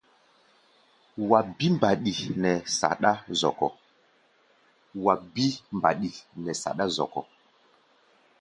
Wa 1.29 1.39
bí 1.55 1.65
mbaɗi 1.75 2.11
nɛ 6.43 6.57
saɗá 6.67 6.93
zɔkɔ́. 6.99 7.23